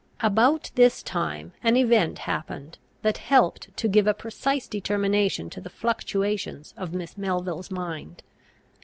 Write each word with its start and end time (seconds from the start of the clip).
About 0.21 0.71
this 0.73 1.03
time 1.03 1.51
an 1.61 1.77
event 1.77 2.17
happened, 2.17 2.79
that 3.03 3.19
helped 3.19 3.69
to 3.77 3.87
give 3.87 4.07
a 4.07 4.15
precise 4.15 4.67
determination 4.67 5.47
to 5.51 5.61
the 5.61 5.69
fluctuations 5.69 6.73
of 6.75 6.91
Miss 6.91 7.19
Melville's 7.19 7.69
mind. 7.69 8.23